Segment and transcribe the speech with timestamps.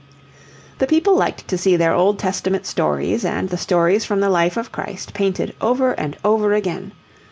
[0.79, 4.57] The people liked to see their Old Testament stories and the stories from the Life
[4.57, 6.93] of Christ painted over and over again.